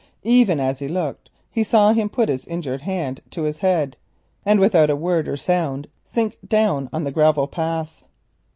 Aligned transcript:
Even 0.23 0.59
as 0.59 0.79
he 0.79 0.87
looked, 0.87 1.29
he 1.51 1.63
saw 1.63 1.93
him 1.93 2.09
put 2.09 2.27
his 2.27 2.47
uninjured 2.47 2.81
hand 2.81 3.21
to 3.29 3.43
his 3.43 3.59
head, 3.59 3.97
and, 4.43 4.59
without 4.59 4.89
a 4.89 4.95
word 4.95 5.27
or 5.27 5.33
a 5.33 5.37
sound, 5.37 5.87
sink 6.07 6.39
down 6.43 6.89
on 6.91 7.03
the 7.03 7.11
gravel 7.11 7.45
path. 7.45 8.03